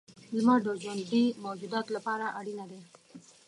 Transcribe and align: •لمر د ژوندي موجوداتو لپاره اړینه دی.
•لمر 0.35 0.59
د 0.65 0.67
ژوندي 0.81 1.23
موجوداتو 1.43 1.89
لپاره 1.97 2.25
اړینه 2.39 2.65
دی. 2.71 2.79